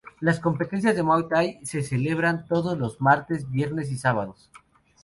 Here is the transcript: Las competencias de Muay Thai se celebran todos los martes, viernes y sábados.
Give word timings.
Las 0.19 0.39
competencias 0.39 0.95
de 0.95 1.03
Muay 1.03 1.27
Thai 1.27 1.59
se 1.63 1.83
celebran 1.83 2.47
todos 2.47 2.75
los 2.75 2.99
martes, 3.01 3.51
viernes 3.51 3.91
y 3.91 3.99
sábados. 3.99 4.49